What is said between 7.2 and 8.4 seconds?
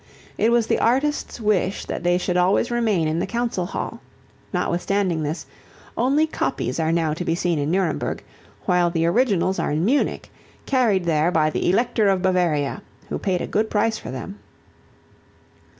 be seen in Nuremberg,